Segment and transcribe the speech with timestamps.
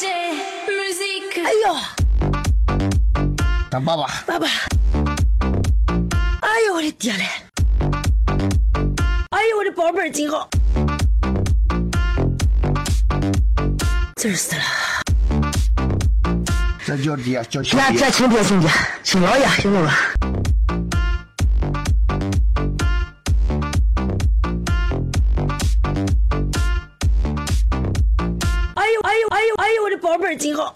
[0.00, 1.74] 哎呦，
[3.68, 4.46] 当爸爸，爸爸！
[6.40, 7.24] 哎呦我的爹嘞！
[9.30, 10.48] 哎呦我的宝贝儿真好，
[14.14, 14.62] 真死了！
[16.86, 17.80] 这叫爹，叫亲爹。
[17.80, 18.70] 那这亲爹亲爹
[19.02, 19.98] 亲姥爷行了吧？
[29.56, 30.72] 哎呦我的宝贝儿真好。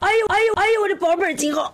[0.00, 1.70] 哎呦哎呦哎呦我的宝贝儿真好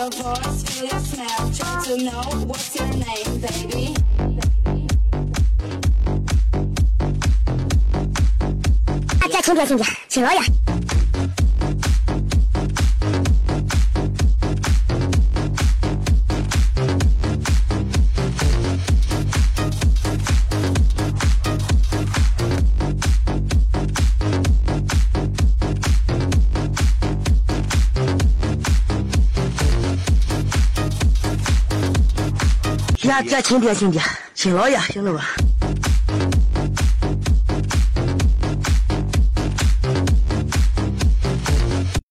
[0.00, 0.32] 真好。
[9.20, 10.79] 大家亲爹亲爹亲姥爷。
[33.10, 34.00] 那这亲爹亲爹
[34.34, 35.34] 亲姥爷行了吧？